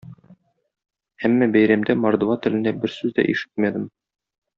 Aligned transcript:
Әмма 1.29 1.47
бәйрәмдә 1.55 1.95
мордва 2.05 2.37
телендә 2.47 2.73
бер 2.79 2.95
сүз 2.95 3.15
дә 3.21 3.27
ишетмәдем. 3.35 3.87